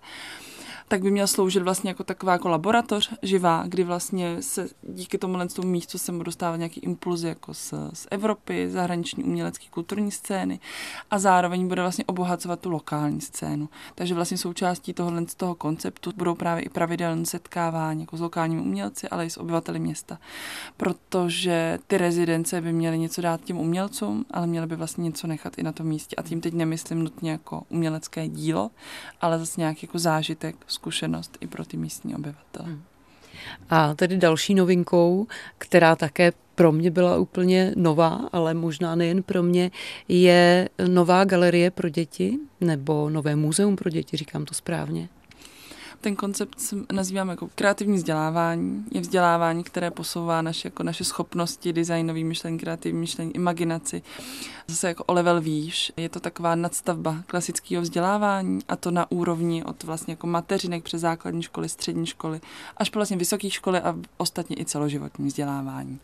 tak 0.88 1.02
by 1.02 1.10
měl 1.10 1.26
sloužit 1.26 1.62
vlastně 1.62 1.90
jako 1.90 2.04
taková 2.04 2.32
jako 2.32 2.48
laboratoř 2.48 3.12
živá, 3.22 3.64
kdy 3.66 3.84
vlastně 3.84 4.42
se 4.42 4.68
díky 4.82 5.18
tomu 5.18 5.38
tomu 5.54 5.68
místu 5.68 5.98
se 5.98 6.12
mu 6.12 6.22
dostává 6.22 6.56
nějaký 6.56 6.80
impulzy 6.80 7.28
jako 7.28 7.54
z, 7.54 7.74
z 7.92 8.06
Evropy, 8.10 8.70
zahraniční 8.70 9.24
umělecké 9.24 9.66
kulturní 9.70 10.10
scény 10.10 10.60
a 11.10 11.18
zároveň 11.18 11.68
bude 11.68 11.82
vlastně 11.82 12.04
obohacovat 12.04 12.60
tu 12.60 12.70
lokální 12.70 13.20
scénu. 13.20 13.68
Takže 13.94 14.14
vlastně 14.14 14.38
součástí 14.38 14.92
tohohle 14.92 15.26
z 15.28 15.34
toho 15.34 15.54
konceptu 15.54 16.12
budou 16.16 16.34
právě 16.34 16.64
i 16.64 16.68
pravidelné 16.68 17.26
setkávání 17.26 18.00
jako 18.00 18.16
s 18.16 18.20
lokálními 18.20 18.62
umělci, 18.62 19.08
ale 19.08 19.26
i 19.26 19.30
s 19.30 19.36
obyvateli 19.36 19.78
města. 19.78 20.18
Protože 20.76 21.78
ty 21.86 21.98
rezidence 21.98 22.60
by 22.60 22.72
měly 22.72 22.98
něco 22.98 23.20
dát 23.20 23.44
těm 23.44 23.58
umělcům, 23.58 24.24
ale 24.30 24.46
měly 24.46 24.66
by 24.66 24.76
vlastně 24.76 25.02
něco 25.02 25.26
nechat 25.26 25.58
i 25.58 25.62
na 25.62 25.72
tom 25.72 25.86
místě. 25.86 26.16
A 26.16 26.22
tím 26.22 26.40
teď 26.40 26.54
nemyslím 26.54 26.98
nutně 26.98 27.30
jako 27.30 27.62
umělecké 27.68 28.28
dílo, 28.28 28.70
ale 29.20 29.38
zase 29.38 29.60
nějaký 29.60 29.86
jako 29.86 29.98
zážitek, 29.98 30.56
zkušenost 30.72 31.38
i 31.40 31.46
pro 31.46 31.64
ty 31.64 31.76
místní 31.76 32.14
obyvatele. 32.14 32.68
Hmm. 32.68 32.82
A 33.70 33.94
tedy 33.94 34.16
další 34.16 34.54
novinkou, 34.54 35.26
která 35.58 35.96
také 35.96 36.32
pro 36.54 36.72
mě 36.72 36.90
byla 36.90 37.16
úplně 37.16 37.72
nová, 37.76 38.28
ale 38.32 38.54
možná 38.54 38.94
nejen 38.94 39.22
pro 39.22 39.42
mě, 39.42 39.70
je 40.08 40.68
nová 40.88 41.24
galerie 41.24 41.70
pro 41.70 41.88
děti 41.88 42.38
nebo 42.60 43.10
nové 43.10 43.36
muzeum 43.36 43.76
pro 43.76 43.90
děti, 43.90 44.16
říkám 44.16 44.44
to 44.44 44.54
správně. 44.54 45.08
Ten 46.02 46.16
koncept 46.16 46.58
nazývám 46.92 47.28
jako 47.28 47.48
kreativní 47.54 47.96
vzdělávání. 47.96 48.84
Je 48.90 49.00
vzdělávání, 49.00 49.64
které 49.64 49.90
posouvá 49.90 50.42
naše, 50.42 50.66
jako 50.68 50.82
naše 50.82 51.04
schopnosti, 51.04 51.72
designový 51.72 52.24
myšlení, 52.24 52.58
kreativní 52.58 53.00
myšlení, 53.00 53.34
imaginaci. 53.34 54.02
Zase 54.66 54.88
jako 54.88 55.04
o 55.04 55.12
level 55.12 55.40
výš. 55.40 55.92
Je 55.96 56.08
to 56.08 56.20
taková 56.20 56.54
nadstavba 56.54 57.22
klasického 57.26 57.82
vzdělávání 57.82 58.58
a 58.68 58.76
to 58.76 58.90
na 58.90 59.10
úrovni 59.10 59.64
od 59.64 59.82
vlastně 59.82 60.12
jako 60.12 60.26
mateřinek 60.26 60.84
přes 60.84 61.00
základní 61.00 61.42
školy, 61.42 61.68
střední 61.68 62.06
školy, 62.06 62.40
až 62.76 62.90
po 62.90 62.98
vlastně 62.98 63.16
vysoké 63.16 63.50
školy 63.50 63.80
a 63.80 63.96
ostatně 64.16 64.56
i 64.58 64.64
celoživotní 64.64 65.26
vzdělávání. 65.26 65.98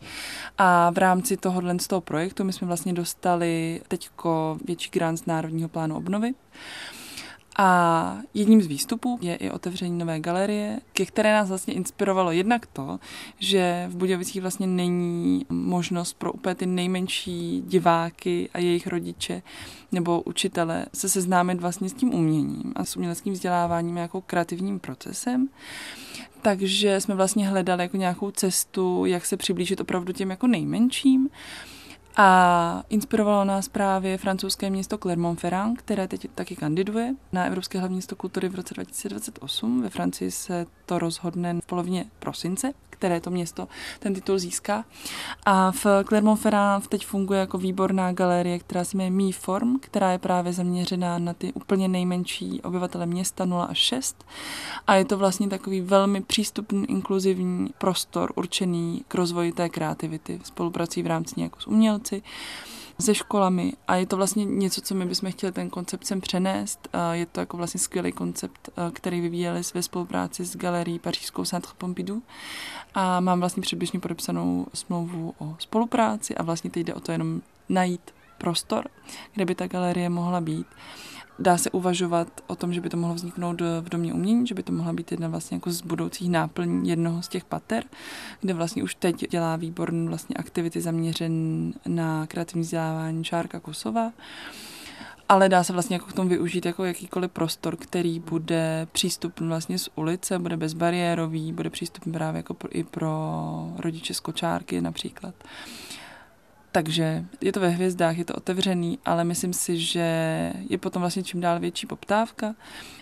A 0.57 0.89
v 0.89 0.97
rámci 0.97 1.37
tohohle 1.37 1.79
z 1.79 1.87
toho 1.87 2.01
projektu 2.01 2.43
my 2.43 2.53
jsme 2.53 2.67
vlastně 2.67 2.93
dostali 2.93 3.81
teďko 3.87 4.57
větší 4.65 4.89
grant 4.89 5.17
z 5.17 5.25
Národního 5.25 5.69
plánu 5.69 5.97
obnovy. 5.97 6.33
A 7.57 8.17
jedním 8.33 8.61
z 8.61 8.67
výstupů 8.67 9.19
je 9.21 9.35
i 9.35 9.51
otevření 9.51 9.97
nové 9.97 10.19
galerie, 10.19 10.79
ke 10.93 11.05
které 11.05 11.33
nás 11.33 11.49
vlastně 11.49 11.73
inspirovalo 11.73 12.31
jednak 12.31 12.65
to, 12.65 12.99
že 13.39 13.85
v 13.89 13.95
Budějovicích 13.95 14.41
vlastně 14.41 14.67
není 14.67 15.45
možnost 15.49 16.13
pro 16.13 16.31
úplně 16.31 16.55
ty 16.55 16.65
nejmenší 16.65 17.63
diváky 17.67 18.49
a 18.53 18.59
jejich 18.59 18.87
rodiče 18.87 19.41
nebo 19.91 20.21
učitele 20.21 20.85
se 20.93 21.09
seznámit 21.09 21.61
vlastně 21.61 21.89
s 21.89 21.93
tím 21.93 22.13
uměním 22.13 22.73
a 22.75 22.85
s 22.85 22.95
uměleckým 22.95 23.33
vzděláváním 23.33 23.97
jako 23.97 24.21
kreativním 24.21 24.79
procesem. 24.79 25.49
Takže 26.41 27.01
jsme 27.01 27.15
vlastně 27.15 27.47
hledali 27.47 27.83
jako 27.83 27.97
nějakou 27.97 28.31
cestu, 28.31 29.05
jak 29.05 29.25
se 29.25 29.37
přiblížit 29.37 29.81
opravdu 29.81 30.13
těm 30.13 30.29
jako 30.29 30.47
nejmenším. 30.47 31.29
A 32.21 32.83
inspirovalo 32.89 33.45
nás 33.45 33.69
právě 33.69 34.17
francouzské 34.17 34.69
město 34.69 34.97
Clermont-Ferrand, 34.97 35.77
které 35.77 36.07
teď 36.07 36.27
taky 36.35 36.55
kandiduje 36.55 37.15
na 37.31 37.45
Evropské 37.45 37.79
hlavní 37.79 37.95
město 37.95 38.15
kultury 38.15 38.49
v 38.49 38.55
roce 38.55 38.73
2028. 38.73 39.81
Ve 39.81 39.89
Francii 39.89 40.31
se 40.31 40.65
to 40.85 40.99
rozhodne 40.99 41.59
v 41.63 41.65
polovině 41.65 42.05
prosince, 42.19 42.71
které 42.99 43.21
to 43.21 43.29
město 43.29 43.67
ten 43.99 44.13
titul 44.13 44.39
získá. 44.39 44.85
A 45.45 45.71
v 45.71 45.85
Clermont-Ferrand 46.03 46.87
teď 46.87 47.05
funguje 47.05 47.39
jako 47.39 47.57
výborná 47.57 48.11
galerie, 48.11 48.59
která 48.59 48.83
se 48.83 48.97
jmenuje 48.97 49.33
Form, 49.33 49.79
která 49.79 50.11
je 50.11 50.17
právě 50.17 50.53
zaměřená 50.53 51.19
na 51.19 51.33
ty 51.33 51.53
úplně 51.53 51.87
nejmenší 51.87 52.61
obyvatele 52.61 53.05
města 53.05 53.45
0 53.45 53.63
až 53.63 53.77
6. 53.77 54.25
A 54.87 54.95
je 54.95 55.05
to 55.05 55.17
vlastně 55.17 55.47
takový 55.47 55.81
velmi 55.81 56.21
přístupný, 56.21 56.85
inkluzivní 56.89 57.69
prostor 57.77 58.33
určený 58.35 59.03
k 59.07 59.15
rozvoji 59.15 59.51
té 59.51 59.69
kreativity. 59.69 60.39
Spoluprací 60.43 61.03
v 61.03 61.07
rámci 61.07 61.41
jako 61.41 61.61
s 61.61 61.67
umělci, 61.67 62.21
se 62.99 63.15
školami 63.15 63.73
a 63.87 63.95
je 63.95 64.05
to 64.05 64.17
vlastně 64.17 64.45
něco, 64.45 64.81
co 64.81 64.95
my 64.95 65.05
bychom 65.05 65.31
chtěli 65.31 65.51
ten 65.51 65.69
koncept 65.69 66.05
sem 66.05 66.21
přenést. 66.21 66.87
Je 67.11 67.25
to 67.25 67.39
jako 67.39 67.57
vlastně 67.57 67.79
skvělý 67.79 68.11
koncept, 68.11 68.69
který 68.93 69.21
vyvíjeli 69.21 69.61
ve 69.73 69.83
spolupráci 69.83 70.45
s 70.45 70.57
galerií 70.57 70.99
Pařížskou 70.99 71.45
Centre 71.45 71.71
Pompidou 71.77 72.21
a 72.93 73.19
mám 73.19 73.39
vlastně 73.39 73.61
předběžně 73.61 73.99
podepsanou 73.99 74.67
smlouvu 74.73 75.33
o 75.37 75.55
spolupráci 75.59 76.35
a 76.35 76.43
vlastně 76.43 76.69
teď 76.69 76.83
jde 76.87 76.93
o 76.93 76.99
to 76.99 77.11
jenom 77.11 77.41
najít 77.69 78.11
prostor, 78.37 78.87
kde 79.33 79.45
by 79.45 79.55
ta 79.55 79.67
galerie 79.67 80.09
mohla 80.09 80.41
být 80.41 80.67
dá 81.39 81.57
se 81.57 81.71
uvažovat 81.71 82.27
o 82.47 82.55
tom, 82.55 82.73
že 82.73 82.81
by 82.81 82.89
to 82.89 82.97
mohlo 82.97 83.15
vzniknout 83.15 83.61
v 83.61 83.89
domě 83.89 84.13
umění, 84.13 84.47
že 84.47 84.55
by 84.55 84.63
to 84.63 84.71
mohla 84.71 84.93
být 84.93 85.11
jedna 85.11 85.27
vlastně 85.27 85.55
jako 85.55 85.71
z 85.71 85.81
budoucích 85.81 86.29
náplní 86.29 86.89
jednoho 86.89 87.21
z 87.21 87.27
těch 87.27 87.45
pater, 87.45 87.83
kde 88.41 88.53
vlastně 88.53 88.83
už 88.83 88.95
teď 88.95 89.29
dělá 89.31 89.55
výborné 89.55 90.09
vlastně 90.09 90.35
aktivity 90.35 90.81
zaměřen 90.81 91.33
na 91.87 92.27
kreativní 92.27 92.61
vzdělávání 92.61 93.23
Šárka 93.23 93.59
Kosova 93.59 94.11
ale 95.29 95.49
dá 95.49 95.63
se 95.63 95.73
vlastně 95.73 95.95
jako 95.95 96.05
k 96.05 96.13
tomu 96.13 96.29
využít 96.29 96.65
jako 96.65 96.85
jakýkoliv 96.85 97.31
prostor, 97.31 97.75
který 97.75 98.19
bude 98.19 98.87
přístupný 98.91 99.47
vlastně 99.47 99.79
z 99.79 99.89
ulice, 99.95 100.39
bude 100.39 100.57
bezbariérový, 100.57 101.53
bude 101.53 101.69
přístupný 101.69 102.13
právě 102.13 102.39
jako 102.39 102.55
i 102.69 102.83
pro 102.83 103.13
rodiče 103.77 104.13
z 104.13 104.19
kočárky 104.19 104.81
například. 104.81 105.35
Takže 106.71 107.25
je 107.41 107.51
to 107.51 107.59
ve 107.59 107.69
hvězdách, 107.69 108.17
je 108.17 108.25
to 108.25 108.33
otevřený, 108.33 108.99
ale 109.05 109.23
myslím 109.23 109.53
si, 109.53 109.77
že 109.77 110.53
je 110.69 110.77
potom 110.77 110.99
vlastně 110.99 111.23
čím 111.23 111.41
dál 111.41 111.59
větší 111.59 111.87
poptávka 111.87 112.55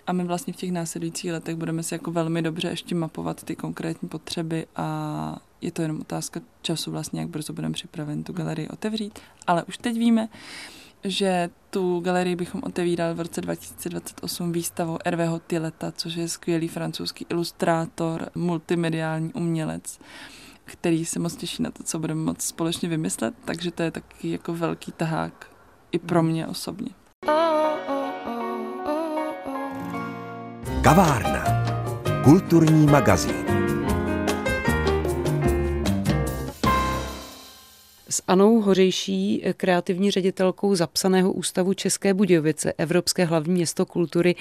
a 0.08 0.14
my 0.14 0.24
vlastně 0.24 0.54
v 0.54 0.56
těch 0.56 0.72
následujících 0.72 1.32
letech 1.32 1.56
budeme 1.56 1.84
si 1.84 1.94
jako 1.96 2.12
velmi 2.12 2.42
dobře 2.42 2.68
ještě 2.68 2.96
mapovat 2.96 3.44
ty 3.44 3.56
konkrétní 3.56 4.10
potřeby 4.10 4.68
a 4.76 5.38
je 5.62 5.72
to 5.72 5.82
jenom 5.82 6.02
otázka 6.02 6.40
času 6.62 6.92
vlastně, 6.92 7.22
jak 7.22 7.30
brzo 7.30 7.54
budeme 7.54 7.74
připraven 7.74 8.24
tu 8.24 8.34
galerii 8.34 8.68
otevřít. 8.68 9.20
Ale 9.48 9.64
už 9.64 9.78
teď 9.78 9.98
víme, 9.98 10.30
že 11.04 11.50
tu 11.70 12.00
galerii 12.00 12.36
bychom 12.36 12.62
otevírali 12.64 13.14
v 13.14 13.20
roce 13.20 13.42
2028 13.42 14.52
výstavou 14.52 14.98
Hervého 15.06 15.40
Tileta, 15.40 15.92
což 15.92 16.16
je 16.16 16.28
skvělý 16.28 16.68
francouzský 16.68 17.26
ilustrátor, 17.30 18.30
multimediální 18.36 19.34
umělec 19.34 20.00
který 20.68 21.06
se 21.06 21.20
moc 21.20 21.36
těší 21.36 21.64
na 21.64 21.72
to, 21.72 21.84
co 21.84 22.00
budeme 22.00 22.22
moc 22.22 22.42
společně 22.42 22.90
vymyslet, 22.90 23.34
takže 23.46 23.72
to 23.72 23.84
je 23.84 23.92
taky 23.92 24.32
jako 24.32 24.54
velký 24.54 24.92
tahák 24.92 25.48
i 25.92 26.00
pro 26.00 26.24
mě 26.24 26.48
osobně. 26.48 26.90
Kavárna. 30.82 31.44
Kulturní 32.24 32.86
magazín. 32.86 33.57
Anou 38.28 38.62
Hořejší, 38.62 39.44
kreativní 39.58 40.12
ředitelkou 40.12 40.76
zapsaného 40.76 41.32
ústavu 41.32 41.74
České 41.74 42.14
Budějovice, 42.14 42.74
Evropské 42.78 43.26
hlavní 43.26 43.54
město 43.54 43.86
kultury 43.86 44.36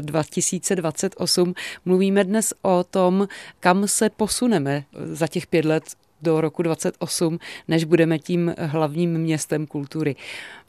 2028, 0.00 1.54
mluvíme 1.84 2.24
dnes 2.24 2.54
o 2.62 2.84
tom, 2.84 3.28
kam 3.60 3.88
se 3.88 4.10
posuneme 4.10 4.84
za 5.04 5.26
těch 5.26 5.46
pět 5.46 5.64
let 5.64 5.84
do 6.22 6.40
roku 6.40 6.62
28, 6.62 7.38
než 7.68 7.84
budeme 7.84 8.18
tím 8.18 8.54
hlavním 8.58 9.18
městem 9.18 9.66
kultury. 9.66 10.16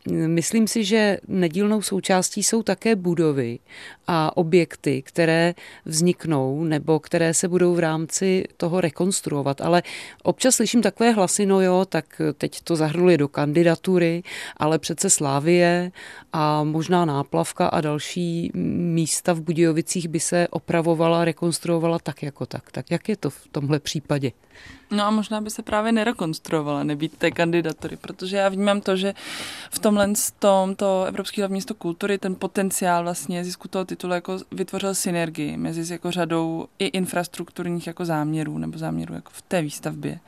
Myslím 0.09 0.67
si, 0.67 0.83
že 0.83 1.17
nedílnou 1.27 1.81
součástí 1.81 2.43
jsou 2.43 2.63
také 2.63 2.95
budovy 2.95 3.59
a 4.07 4.37
objekty, 4.37 5.01
které 5.01 5.53
vzniknou 5.85 6.63
nebo 6.63 6.99
které 6.99 7.33
se 7.33 7.47
budou 7.47 7.75
v 7.75 7.79
rámci 7.79 8.45
toho 8.57 8.81
rekonstruovat. 8.81 9.61
Ale 9.61 9.83
občas 10.23 10.55
slyším 10.55 10.81
takové 10.81 11.11
hlasy, 11.11 11.45
no 11.45 11.61
jo, 11.61 11.85
tak 11.89 12.21
teď 12.37 12.61
to 12.61 12.75
zahrnuli 12.75 13.17
do 13.17 13.27
kandidatury, 13.27 14.23
ale 14.57 14.79
přece 14.79 15.09
Slávie 15.09 15.91
a 16.33 16.63
možná 16.63 17.05
náplavka 17.05 17.67
a 17.67 17.81
další 17.81 18.51
místa 18.53 19.33
v 19.33 19.41
Budějovicích 19.41 20.07
by 20.07 20.19
se 20.19 20.47
opravovala, 20.47 21.25
rekonstruovala 21.25 21.99
tak 21.99 22.23
jako 22.23 22.45
tak. 22.45 22.71
Tak 22.71 22.91
jak 22.91 23.09
je 23.09 23.17
to 23.17 23.29
v 23.29 23.47
tomhle 23.51 23.79
případě? 23.79 24.31
No 24.91 25.03
a 25.03 25.09
možná 25.09 25.41
by 25.41 25.49
se 25.49 25.61
právě 25.61 25.91
nerekonstruovala 25.91 26.83
nebýt 26.83 27.17
té 27.17 27.31
kandidatury, 27.31 27.97
protože 27.97 28.37
já 28.37 28.49
vnímám 28.49 28.81
to, 28.81 28.95
že 28.95 29.13
v 29.71 29.79
tomhle 29.91 30.13
tom 30.39 30.75
to 30.75 31.03
Evropský 31.07 31.41
hlavní 31.41 31.53
město 31.53 31.73
kultury 31.73 32.17
ten 32.17 32.35
potenciál 32.35 33.03
vlastně 33.03 33.43
zisku 33.43 33.67
toho 33.67 33.85
titulu 33.85 34.13
jako 34.13 34.37
vytvořil 34.51 34.95
synergii 34.95 35.57
mezi 35.57 35.93
jako 35.93 36.11
řadou 36.11 36.67
i 36.79 36.85
infrastrukturních 36.85 37.87
jako 37.87 38.05
záměrů 38.05 38.57
nebo 38.57 38.77
záměrů 38.77 39.13
jako 39.13 39.29
v 39.33 39.41
té 39.41 39.61
výstavbě. 39.61 40.19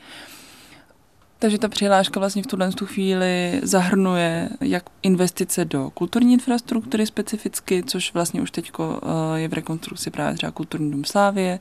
Takže 1.44 1.58
ta 1.58 1.68
přihláška 1.68 2.20
vlastně 2.20 2.44
v 2.44 2.48
tuhle 2.48 2.72
tu 2.72 2.86
chvíli 2.86 3.60
zahrnuje 3.64 4.50
jak 4.62 4.84
investice 5.02 5.66
do 5.66 5.90
kulturní 5.90 6.34
infrastruktury 6.34 7.06
specificky, 7.06 7.84
což 7.84 8.14
vlastně 8.14 8.42
už 8.42 8.52
teď 8.52 8.72
eh, 8.80 9.40
je 9.40 9.48
v 9.48 9.54
rekonstrukci 9.54 10.10
právě 10.12 10.36
třeba 10.36 10.52
Kulturní 10.52 10.92
dům 10.92 11.06
Slávě, 11.06 11.60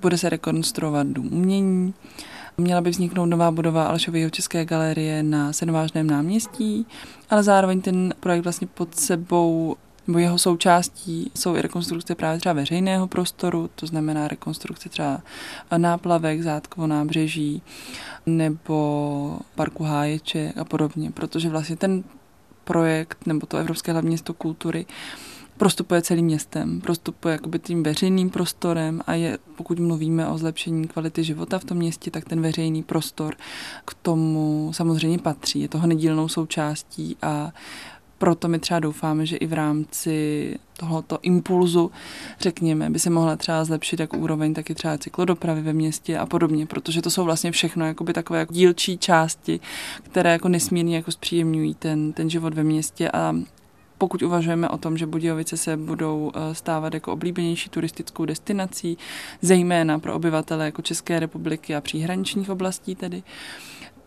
bude 0.00 0.18
se 0.18 0.28
rekonstruovat 0.28 1.06
dům 1.06 1.28
umění, 1.32 1.94
Měla 2.58 2.80
by 2.80 2.90
vzniknout 2.90 3.26
nová 3.26 3.50
budova 3.50 3.84
Alešového 3.84 4.30
České 4.30 4.64
galerie 4.64 5.22
na 5.22 5.52
Senovážném 5.52 6.06
náměstí, 6.06 6.86
ale 7.30 7.42
zároveň 7.42 7.80
ten 7.80 8.14
projekt 8.20 8.42
vlastně 8.42 8.66
pod 8.66 8.94
sebou 8.94 9.76
nebo 10.10 10.18
jeho 10.18 10.38
součástí 10.38 11.30
jsou 11.34 11.56
i 11.56 11.62
rekonstrukce 11.62 12.14
právě 12.14 12.40
třeba 12.40 12.52
veřejného 12.52 13.06
prostoru, 13.06 13.70
to 13.74 13.86
znamená 13.86 14.28
rekonstrukce 14.28 14.88
třeba 14.88 15.20
náplavek, 15.76 16.42
zátkovo 16.42 16.86
nábřeží 16.86 17.62
nebo 18.26 19.38
parku 19.54 19.84
Háječe 19.84 20.52
a 20.60 20.64
podobně, 20.64 21.10
protože 21.10 21.48
vlastně 21.48 21.76
ten 21.76 22.04
projekt 22.64 23.26
nebo 23.26 23.46
to 23.46 23.56
Evropské 23.56 23.92
hlavní 23.92 24.08
město 24.08 24.34
kultury 24.34 24.86
prostupuje 25.56 26.02
celým 26.02 26.24
městem, 26.24 26.80
prostupuje 26.80 27.32
jakoby 27.32 27.58
tím 27.58 27.82
veřejným 27.82 28.30
prostorem 28.30 29.00
a 29.06 29.14
je, 29.14 29.38
pokud 29.56 29.78
mluvíme 29.78 30.28
o 30.28 30.38
zlepšení 30.38 30.88
kvality 30.88 31.24
života 31.24 31.58
v 31.58 31.64
tom 31.64 31.76
městě, 31.76 32.10
tak 32.10 32.24
ten 32.24 32.40
veřejný 32.40 32.82
prostor 32.82 33.34
k 33.84 33.94
tomu 33.94 34.70
samozřejmě 34.74 35.18
patří, 35.18 35.60
je 35.60 35.68
toho 35.68 35.86
nedílnou 35.86 36.28
součástí 36.28 37.16
a 37.22 37.52
proto 38.20 38.48
my 38.48 38.58
třeba 38.58 38.80
doufáme, 38.80 39.26
že 39.26 39.36
i 39.36 39.46
v 39.46 39.52
rámci 39.52 40.58
tohoto 40.76 41.18
impulzu, 41.22 41.90
řekněme, 42.40 42.90
by 42.90 42.98
se 42.98 43.10
mohla 43.10 43.36
třeba 43.36 43.64
zlepšit 43.64 44.00
jak 44.00 44.14
úroveň, 44.14 44.54
tak 44.54 44.70
i 44.70 44.74
třeba 44.74 44.98
cyklodopravy 44.98 45.62
ve 45.62 45.72
městě 45.72 46.18
a 46.18 46.26
podobně, 46.26 46.66
protože 46.66 47.02
to 47.02 47.10
jsou 47.10 47.24
vlastně 47.24 47.52
všechno 47.52 47.86
jakoby 47.86 48.12
takové 48.12 48.38
jako 48.38 48.54
dílčí 48.54 48.98
části, 48.98 49.60
které 50.02 50.32
jako 50.32 50.48
nesmírně 50.48 50.96
jako 50.96 51.10
zpříjemňují 51.12 51.74
ten, 51.74 52.12
ten 52.12 52.30
život 52.30 52.54
ve 52.54 52.64
městě. 52.64 53.10
A 53.10 53.36
pokud 53.98 54.22
uvažujeme 54.22 54.68
o 54.68 54.78
tom, 54.78 54.96
že 54.96 55.06
Budějovice 55.06 55.56
se 55.56 55.76
budou 55.76 56.32
eh, 56.34 56.54
stávat 56.54 56.94
jako 56.94 57.12
oblíbenější 57.12 57.70
turistickou 57.70 58.24
destinací, 58.24 58.98
zejména 59.42 59.98
pro 59.98 60.14
obyvatele 60.14 60.64
jako 60.64 60.82
České 60.82 61.20
republiky 61.20 61.76
a 61.76 61.80
příhraničních 61.80 62.50
oblastí 62.50 62.94
tedy, 62.94 63.22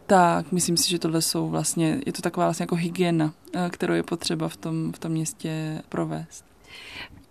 tak 0.05 0.51
myslím 0.51 0.77
si, 0.77 0.89
že 0.89 0.99
tohle 0.99 1.21
jsou 1.21 1.49
vlastně, 1.49 2.01
je 2.05 2.13
to 2.13 2.21
taková 2.21 2.45
vlastně 2.45 2.63
jako 2.63 2.75
hygiena, 2.75 3.33
eh, 3.53 3.69
kterou 3.69 3.93
je 3.93 4.03
potřeba 4.03 4.49
v 4.49 4.57
tom, 4.57 4.91
v 4.91 4.99
tom 4.99 5.11
městě 5.11 5.81
provést. 5.89 6.45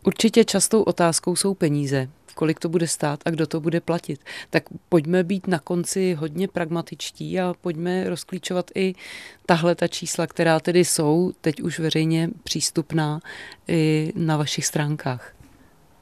Určitě 0.05 0.45
častou 0.45 0.83
otázkou 0.83 1.37
jsou 1.37 1.55
peníze 1.55 2.09
kolik 2.35 2.61
to 2.61 2.69
bude 2.69 2.89
stát 2.89 3.21
a 3.25 3.31
kdo 3.31 3.47
to 3.47 3.61
bude 3.61 3.81
platit. 3.81 4.21
Tak 4.51 4.63
pojďme 4.89 5.25
být 5.25 5.47
na 5.47 5.59
konci 5.59 6.15
hodně 6.15 6.49
pragmatičtí 6.49 7.41
a 7.41 7.55
pojďme 7.61 8.11
rozklíčovat 8.11 8.71
i 8.75 8.95
tahle 9.47 9.75
ta 9.75 9.89
čísla, 9.89 10.27
která 10.27 10.61
tedy 10.61 10.85
jsou 10.85 11.33
teď 11.41 11.63
už 11.63 11.79
veřejně 11.79 12.29
přístupná 12.45 13.21
i 13.69 14.13
na 14.17 14.37
vašich 14.37 14.67
stránkách. 14.67 15.35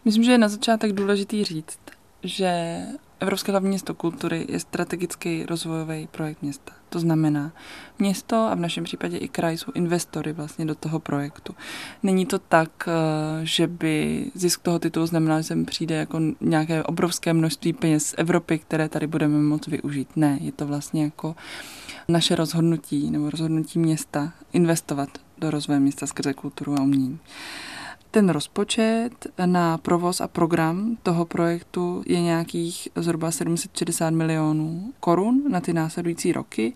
Myslím, 0.05 0.25
že 0.25 0.33
je 0.33 0.39
na 0.39 0.49
začátek 0.49 0.93
důležitý 0.93 1.45
říct, 1.45 1.79
že 2.23 2.81
Evropské 3.21 3.53
hlavní 3.53 3.69
město 3.69 3.95
kultury 3.95 4.47
je 4.49 4.61
strategický 4.61 5.47
rozvojový 5.47 6.09
projekt 6.11 6.43
města. 6.43 6.73
To 6.89 7.01
znamená, 7.01 7.53
město 7.99 8.37
a 8.37 8.55
v 8.55 8.61
našem 8.61 8.85
případě 8.85 9.17
i 9.17 9.29
kraj 9.29 9.59
jsou 9.59 9.73
investory 9.75 10.33
vlastně 10.33 10.65
do 10.65 10.75
toho 10.75 11.01
projektu. 11.01 11.55
Není 12.03 12.27
to 12.27 12.39
tak, 12.39 12.71
eh, 12.89 12.93
že 13.43 13.67
by 13.67 14.25
zisk 14.35 14.63
toho 14.63 14.79
titulu 14.79 15.07
znamenal, 15.07 15.39
že 15.39 15.45
sem 15.45 15.65
přijde 15.65 15.95
jako 15.95 16.21
nějaké 16.41 16.83
obrovské 16.83 17.33
množství 17.33 17.73
peněz 17.73 18.07
z 18.07 18.15
Evropy, 18.19 18.59
které 18.59 18.89
tady 18.89 19.07
budeme 19.07 19.39
moct 19.39 19.67
využít. 19.67 20.09
Ne, 20.17 20.39
je 20.41 20.53
to 20.53 20.67
vlastně 20.67 21.05
jako 21.05 21.37
naše 22.09 22.35
rozhodnutí 22.35 23.11
nebo 23.11 23.31
rozhodnutí 23.31 23.79
města 23.79 24.33
investovat 24.53 25.09
do 25.39 25.51
rozvoje 25.51 25.81
města 25.81 26.07
skrze 26.07 26.35
kulturu 26.35 26.75
a 26.75 26.83
umění. 26.83 27.19
Ten 28.13 28.29
rozpočet 28.29 29.11
na 29.47 29.79
provoz 29.79 30.21
a 30.21 30.29
program 30.29 30.97
toho 31.03 31.25
projektu 31.25 32.03
je 32.07 32.21
nějakých 32.21 32.89
zhruba 32.97 33.31
760 33.31 34.11
milionů 34.11 34.93
korun 35.01 35.45
na 35.49 35.61
ty 35.61 35.73
následující 35.73 36.33
roky, 36.33 36.73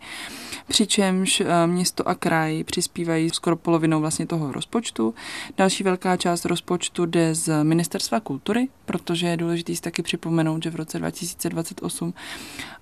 přičemž 0.69 1.41
eh, 1.41 1.67
město 1.67 2.09
a 2.09 2.15
kraj 2.15 2.65
přispívají 2.65 3.31
skoro 3.31 3.57
polovinou 3.57 4.01
vlastně 4.01 4.27
toho 4.27 4.53
rozpočtu. 4.53 5.15
Další 5.57 5.85
velká 5.85 6.17
část 6.17 6.45
rozpočtu 6.45 7.07
jde 7.07 7.35
z 7.35 7.65
Ministerstva 7.65 8.21
kultury, 8.21 8.69
protože 8.85 9.27
je 9.27 9.37
důležité 9.37 9.75
si 9.75 9.83
taky 9.83 10.03
připomenout, 10.03 10.63
že 10.63 10.71
v 10.71 10.77
roce 10.77 10.99
2028 10.99 12.15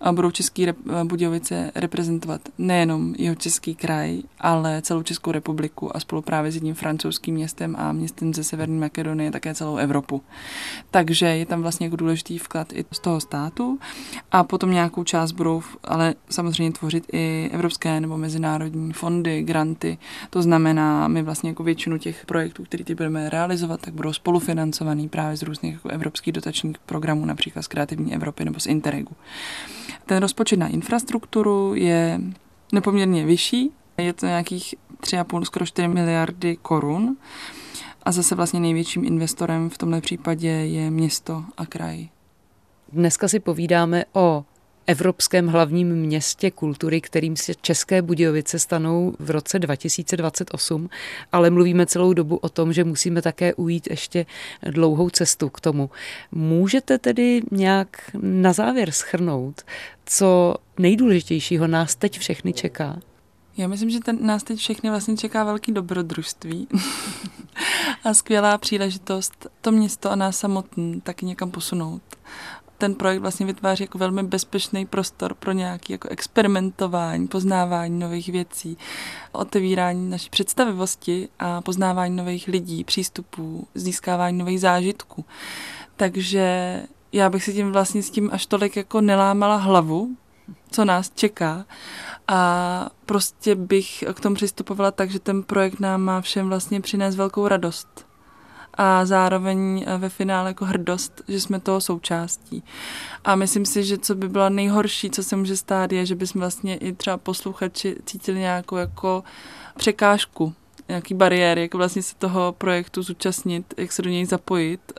eh, 0.01 0.13
budou 0.13 0.31
Český 0.31 0.67
rep- 0.67 1.01
eh, 1.01 1.05
Budějovice 1.05 1.73
reprezentovat 1.75 2.41
nejenom 2.59 3.15
jeho 3.19 3.35
český 3.35 3.75
kraj, 3.75 4.23
ale 4.41 4.83
celou 4.83 5.03
Českou 5.03 5.33
republiku 5.33 5.97
a 5.97 6.01
spolu 6.01 6.23
právě 6.23 6.53
s 6.53 6.55
jedním 6.55 6.75
francouzským 6.75 7.35
městem 7.35 7.77
a 7.79 7.93
městem 7.93 8.35
ze 8.35 8.41
ze 8.42 8.48
Severní 8.48 8.78
Makedonie, 8.78 9.31
také 9.31 9.55
celou 9.55 9.76
Evropu. 9.76 10.22
Takže 10.90 11.26
je 11.26 11.46
tam 11.46 11.62
vlastně 11.62 11.87
jako 11.87 11.96
důležitý 11.96 12.38
vklad 12.38 12.72
i 12.72 12.85
z 12.92 12.98
toho 12.98 13.20
státu 13.20 13.78
a 14.33 14.44
potom 14.44 14.70
nějakou 14.70 15.05
část 15.05 15.33
budou 15.33 15.62
ale 15.85 16.14
samozřejmě 16.31 16.72
tvořit 16.72 17.05
i 17.12 17.50
evropské 17.52 18.00
nebo 18.00 18.16
mezinárodní 18.16 18.92
fondy, 18.92 19.42
granty. 19.42 19.98
To 20.31 20.42
znamená, 20.42 21.09
my 21.09 21.22
vlastně 21.22 21.50
jako 21.50 21.62
většinu 21.62 21.98
těch 21.98 22.26
projektů, 22.26 22.64
které 22.64 22.85
ty 22.85 22.94
budeme 22.94 23.31
realizovat, 23.31 23.81
tak 23.81 23.94
budou 23.94 24.12
spolufinancovaný 24.12 25.09
právě 25.09 25.37
z 25.37 25.42
různých 25.42 25.74
jako 25.74 25.88
evropských 25.88 26.33
dotačních 26.33 26.78
programů, 26.78 27.24
například 27.24 27.62
z 27.62 27.68
Kreativní 27.68 28.14
Evropy 28.14 28.44
nebo 28.44 28.61
z 28.61 28.66
Interregu. 28.66 29.12
Ten 30.07 30.18
rozpočet 30.18 30.59
na 30.59 30.68
infrastrukturu 30.68 31.74
je 31.74 32.20
nepoměrně 32.72 33.26
vyšší, 33.26 33.70
je 33.98 34.12
to 34.12 34.26
nějakých 34.26 34.74
3,5 35.00 35.44
skoro 35.44 35.66
4 35.66 35.88
miliardy 35.88 36.57
korun. 36.62 37.16
A 38.03 38.12
zase 38.12 38.35
vlastně 38.35 38.61
největším 38.61 39.05
investorem 39.05 39.71
v 39.71 39.79
tomhle 39.79 40.01
případě 40.01 40.49
je 40.49 40.91
město 40.91 41.45
a 41.57 41.67
kraj. 41.67 42.09
Dneska 42.93 43.29
si 43.29 43.41
povídáme 43.41 44.05
o 44.12 44.45
Evropském 44.87 45.47
hlavním 45.47 45.97
městě 45.97 46.51
kultury, 46.51 47.01
kterým 47.01 47.37
se 47.37 47.55
České 47.55 48.03
Budějovice 48.03 48.59
stanou 48.59 49.15
v 49.19 49.31
roce 49.31 49.59
2028, 49.59 50.91
ale 51.33 51.51
mluvíme 51.51 51.87
celou 51.87 52.12
dobu 52.12 52.37
o 52.37 52.49
tom, 52.49 52.73
že 52.73 52.85
musíme 52.85 53.23
také 53.23 53.55
ujít 53.55 53.91
ještě 53.91 54.27
dlouhou 54.71 55.11
cestu 55.11 55.49
k 55.49 55.61
tomu. 55.61 55.91
Můžete 56.33 56.99
tedy 56.99 57.43
nějak 57.51 58.11
na 58.23 58.53
závěr 58.53 58.91
schrnout, 58.91 59.62
co 60.07 60.55
nejdůležitějšího 60.79 61.67
nás 61.67 61.95
teď 61.95 62.19
všechny 62.19 62.53
čeká? 62.53 62.99
Já 63.57 63.69
myslím, 63.69 63.91
že 63.91 64.01
ten, 64.01 64.27
nás 64.27 64.43
teď 64.43 64.59
všechny 64.59 64.91
vlastně 64.91 65.17
čeká 65.17 65.45
velký 65.45 65.73
dobrodružství 65.73 66.69
a 68.05 68.15
skvělá 68.15 68.59
příležitost 68.59 69.47
to 69.61 69.73
město 69.73 70.11
a 70.11 70.17
nás 70.17 70.38
samotný 70.38 71.01
taky 71.01 71.27
někam 71.27 71.51
posunout. 71.51 72.03
Ten 72.79 72.95
projekt 72.95 73.21
vlastně 73.21 73.47
vytváří 73.47 73.85
jako 73.85 73.99
velmi 73.99 74.23
bezpečný 74.23 74.87
prostor 74.87 75.35
pro 75.35 75.53
nějaké 75.53 75.93
jako 75.93 76.09
experimentování, 76.09 77.29
poznávání 77.29 77.99
nových 77.99 78.29
věcí, 78.29 78.79
otevírání 79.33 80.11
naší 80.11 80.31
představivosti 80.31 81.29
a 81.38 81.61
poznávání 81.61 82.17
nových 82.17 82.49
lidí, 82.49 82.85
přístupů, 82.85 83.67
získávání 83.75 84.38
nových 84.38 84.61
zážitků. 84.61 85.25
Takže 85.97 86.83
já 87.12 87.31
bych 87.31 87.45
si 87.45 87.53
tím 87.53 87.73
vlastně 87.73 88.03
s 88.03 88.11
tím 88.11 88.31
až 88.33 88.47
tolik 88.47 88.77
jako 88.77 89.01
nelámala 89.01 89.57
hlavu, 89.57 90.17
co 90.71 90.85
nás 90.85 91.11
čeká. 91.15 91.65
A 92.33 92.90
prostě 93.07 93.55
bych 93.55 94.05
k 94.14 94.21
tomu 94.21 94.35
přistupovala 94.35 94.90
tak, 94.90 95.11
že 95.11 95.18
ten 95.18 95.42
projekt 95.42 95.81
nám 95.81 96.03
má 96.03 96.21
všem 96.21 96.49
vlastně 96.49 96.81
přinést 96.81 97.16
velkou 97.16 97.49
radost. 97.49 98.07
A 98.75 99.05
zároveň 99.07 99.85
ve 99.99 100.09
finále 100.09 100.51
jako 100.51 100.64
hrdost, 100.64 101.23
že 101.29 101.40
jsme 101.40 101.61
toho 101.61 101.81
součástí. 101.81 102.64
A 103.25 103.35
myslím 103.35 103.66
si, 103.66 103.85
že 103.85 103.99
co 103.99 104.14
by 104.14 104.29
bylo 104.29 104.51
nejhorší, 104.51 105.11
co 105.11 105.23
se 105.23 105.37
může 105.37 105.57
stát, 105.57 105.92
je, 105.92 106.07
že 106.07 106.14
bychom 106.14 106.40
vlastně 106.40 106.77
i 106.77 106.92
třeba 106.92 107.16
posluchači 107.16 107.97
cítili 108.05 108.38
nějakou 108.38 108.77
jako 108.77 109.25
překážku, 109.77 110.55
nějaký 110.88 111.14
bariéry, 111.14 111.61
jak 111.62 111.75
vlastně 111.75 112.03
se 112.03 112.14
toho 112.14 112.53
projektu 112.53 113.03
zúčastnit, 113.03 113.75
jak 113.77 113.92
se 113.92 114.03
do 114.03 114.11
něj 114.11 114.25
zapojit 114.27 114.92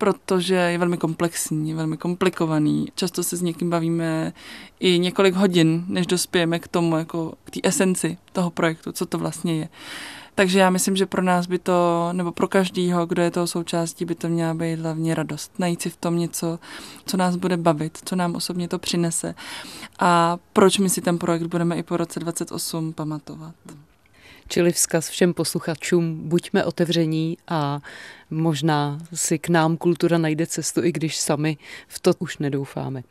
protože 0.00 0.54
je 0.54 0.78
velmi 0.78 0.96
komplexní, 0.96 1.74
velmi 1.74 1.96
komplikovaný. 1.96 2.88
Často 2.94 3.22
se 3.22 3.36
s 3.36 3.42
někým 3.42 3.70
bavíme 3.70 4.32
i 4.80 4.98
několik 4.98 5.34
hodin, 5.34 5.84
než 5.88 6.06
dospějeme 6.06 6.58
k 6.58 6.68
tomu, 6.68 6.96
jako 6.96 7.32
k 7.44 7.50
té 7.50 7.60
esenci 7.62 8.18
toho 8.32 8.50
projektu, 8.50 8.92
co 8.92 9.06
to 9.06 9.18
vlastně 9.18 9.56
je. 9.56 9.68
Takže 10.34 10.58
já 10.58 10.70
myslím, 10.70 10.96
že 10.96 11.06
pro 11.06 11.22
nás 11.22 11.46
by 11.46 11.58
to, 11.58 12.08
nebo 12.12 12.32
pro 12.32 12.48
každýho, 12.48 13.06
kdo 13.06 13.22
je 13.22 13.30
toho 13.30 13.46
součástí, 13.46 14.04
by 14.04 14.14
to 14.14 14.28
měla 14.28 14.54
být 14.54 14.80
hlavně 14.80 15.14
radost. 15.14 15.52
Najít 15.58 15.82
si 15.82 15.90
v 15.90 15.96
tom 15.96 16.18
něco, 16.18 16.58
co 17.06 17.16
nás 17.16 17.36
bude 17.36 17.56
bavit, 17.56 17.98
co 18.04 18.16
nám 18.16 18.34
osobně 18.34 18.68
to 18.68 18.78
přinese 18.78 19.34
a 19.98 20.38
proč 20.52 20.78
my 20.78 20.90
si 20.90 21.00
ten 21.00 21.18
projekt 21.18 21.46
budeme 21.46 21.76
i 21.76 21.82
po 21.82 21.96
roce 21.96 22.20
28 22.20 22.92
pamatovat. 22.92 23.54
Čili 24.52 24.72
vzkaz 24.72 25.08
všem 25.08 25.34
posluchačům, 25.34 26.28
buďme 26.28 26.64
otevření 26.64 27.38
a 27.48 27.80
možná 28.30 28.98
si 29.14 29.38
k 29.38 29.48
nám 29.48 29.76
kultura 29.76 30.18
najde 30.18 30.46
cestu, 30.46 30.84
i 30.84 30.92
když 30.92 31.16
sami 31.16 31.56
v 31.88 32.00
to 32.00 32.12
už 32.18 32.38
nedoufáme. 32.38 33.02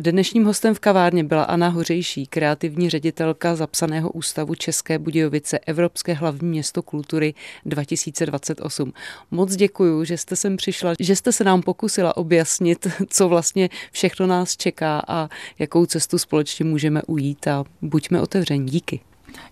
Dnešním 0.00 0.44
hostem 0.44 0.74
v 0.74 0.80
kavárně 0.80 1.24
byla 1.24 1.42
Anna 1.42 1.68
Hořejší, 1.68 2.26
kreativní 2.26 2.90
ředitelka 2.90 3.56
zapsaného 3.56 4.10
ústavu 4.10 4.54
České 4.54 4.98
Budějovice 4.98 5.58
Evropské 5.58 6.14
hlavní 6.14 6.48
město 6.48 6.82
kultury 6.82 7.34
2028. 7.64 8.92
Moc 9.30 9.56
děkuji, 9.56 10.04
že 10.04 10.18
jste 10.18 10.36
sem 10.36 10.56
přišla, 10.56 10.94
že 11.00 11.16
jste 11.16 11.32
se 11.32 11.44
nám 11.44 11.62
pokusila 11.62 12.16
objasnit, 12.16 12.86
co 13.08 13.28
vlastně 13.28 13.68
všechno 13.92 14.26
nás 14.26 14.56
čeká 14.56 15.02
a 15.08 15.28
jakou 15.58 15.86
cestu 15.86 16.18
společně 16.18 16.64
můžeme 16.64 17.02
ujít 17.02 17.48
a 17.48 17.64
buďme 17.82 18.20
otevření. 18.20 18.66
Díky. 18.66 19.00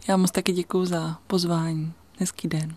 Já 0.08 0.16
moc 0.16 0.30
taky 0.30 0.52
děkuji 0.52 0.84
za 0.84 1.18
pozvání. 1.26 1.92
Hezký 2.18 2.48
den. 2.48 2.76